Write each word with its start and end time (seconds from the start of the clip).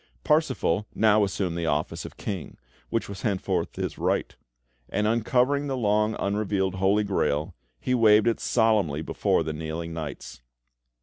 Parsifal 0.23 0.87
now 0.95 1.23
assumed 1.23 1.55
the 1.55 1.67
office 1.67 2.05
of 2.05 2.17
King, 2.17 2.57
which 2.89 3.07
was 3.07 3.21
henceforth 3.21 3.75
his 3.75 3.99
right; 3.99 4.35
and, 4.89 5.05
uncovering 5.05 5.67
the 5.67 5.77
long 5.77 6.15
unrevealed 6.17 6.73
Holy 6.73 7.03
Grail, 7.03 7.53
he 7.79 7.93
waved 7.93 8.25
it 8.25 8.39
solemnly 8.39 9.03
before 9.03 9.43
the 9.43 9.53
kneeling 9.53 9.93
knights. 9.93 10.41